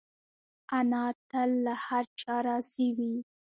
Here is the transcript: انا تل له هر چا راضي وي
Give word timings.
انا 0.79 1.05
تل 1.31 1.49
له 1.65 1.73
هر 1.85 2.03
چا 2.21 2.35
راضي 2.47 2.87
وي 2.97 3.15